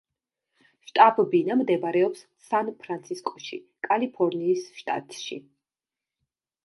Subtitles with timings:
[0.91, 5.39] შტაბ-ბინა მდებარეობს სან-ფრანცისკოში, კალიფორნიის შტატში.